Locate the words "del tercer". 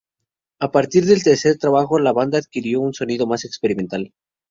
1.05-1.59